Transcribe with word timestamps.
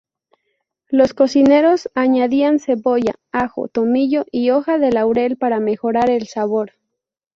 Los 0.89 1.13
cocineros 1.13 1.87
añadían 1.93 2.57
cebolla, 2.59 3.13
ajo, 3.31 3.67
tomillo 3.67 4.25
y 4.31 4.49
hoja 4.49 4.79
de 4.79 4.91
laurel 4.91 5.37
para 5.37 5.59
mejorar 5.59 6.09
el 6.09 6.25
sabor. 6.25 6.71